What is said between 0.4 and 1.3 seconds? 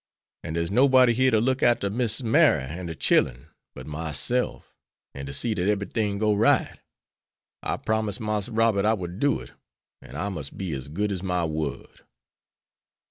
An' der's nobody here